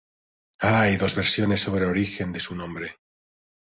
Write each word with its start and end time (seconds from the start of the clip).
Hay 0.61 0.97
dos 0.97 1.13
versiones 1.15 1.61
sobre 1.61 1.83
el 1.83 1.91
origen 1.91 2.31
de 2.33 2.39
su 2.39 2.55
nombre. 2.55 2.95